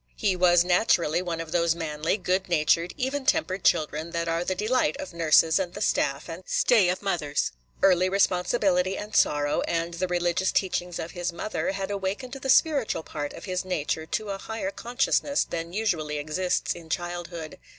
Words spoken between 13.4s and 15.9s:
his nature to a higher consciousness than